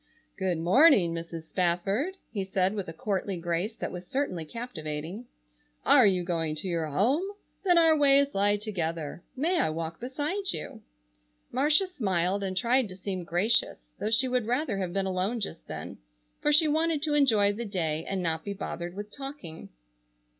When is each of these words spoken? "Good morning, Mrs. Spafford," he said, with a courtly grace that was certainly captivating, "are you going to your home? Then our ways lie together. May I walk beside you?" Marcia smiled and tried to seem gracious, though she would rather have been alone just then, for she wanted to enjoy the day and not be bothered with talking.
"Good 0.35 0.57
morning, 0.57 1.13
Mrs. 1.13 1.43
Spafford," 1.43 2.17
he 2.31 2.43
said, 2.43 2.73
with 2.73 2.87
a 2.87 2.91
courtly 2.91 3.37
grace 3.37 3.75
that 3.75 3.91
was 3.91 4.07
certainly 4.07 4.45
captivating, 4.45 5.27
"are 5.85 6.07
you 6.07 6.23
going 6.23 6.55
to 6.55 6.67
your 6.67 6.87
home? 6.87 7.21
Then 7.63 7.77
our 7.77 7.95
ways 7.95 8.33
lie 8.33 8.57
together. 8.57 9.21
May 9.35 9.59
I 9.59 9.69
walk 9.69 9.99
beside 9.99 10.53
you?" 10.53 10.81
Marcia 11.51 11.85
smiled 11.85 12.41
and 12.41 12.57
tried 12.57 12.89
to 12.89 12.95
seem 12.97 13.23
gracious, 13.23 13.91
though 13.99 14.09
she 14.09 14.27
would 14.27 14.47
rather 14.47 14.79
have 14.79 14.91
been 14.91 15.05
alone 15.05 15.39
just 15.39 15.67
then, 15.67 15.99
for 16.39 16.51
she 16.51 16.67
wanted 16.67 17.03
to 17.03 17.13
enjoy 17.13 17.53
the 17.53 17.63
day 17.63 18.03
and 18.03 18.23
not 18.23 18.43
be 18.43 18.53
bothered 18.53 18.95
with 18.95 19.11
talking. 19.15 19.69